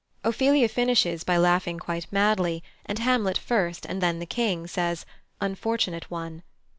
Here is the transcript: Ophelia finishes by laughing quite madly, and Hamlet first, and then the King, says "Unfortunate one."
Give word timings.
Ophelia 0.23 0.67
finishes 0.67 1.23
by 1.23 1.37
laughing 1.37 1.77
quite 1.77 2.11
madly, 2.11 2.63
and 2.87 2.97
Hamlet 2.97 3.37
first, 3.37 3.85
and 3.85 4.01
then 4.01 4.17
the 4.17 4.25
King, 4.25 4.65
says 4.65 5.05
"Unfortunate 5.39 6.09
one." 6.09 6.41